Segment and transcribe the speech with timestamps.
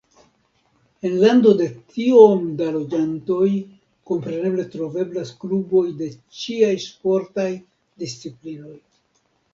[1.07, 1.65] En lando de
[1.97, 3.49] tiom da loĝantoj,
[4.13, 6.09] kompreneble troveblas kluboj de
[6.41, 7.49] ĉiaj sportaj
[8.07, 8.77] disciplinoj.